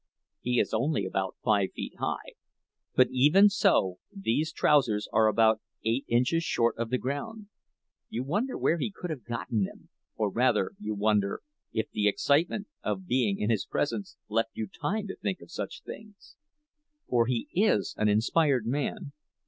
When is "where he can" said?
8.57-9.11